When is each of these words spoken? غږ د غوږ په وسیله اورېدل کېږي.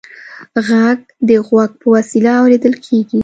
غږ 0.67 0.99
د 1.27 1.29
غوږ 1.47 1.71
په 1.81 1.87
وسیله 1.95 2.31
اورېدل 2.39 2.73
کېږي. 2.85 3.19